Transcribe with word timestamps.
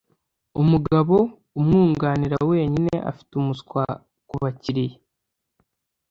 Umugabo 0.61 1.15
umwunganira 1.59 2.37
wenyine 2.51 2.93
afite 3.09 3.31
umuswa 3.39 3.83
kubakiriya 4.29 4.97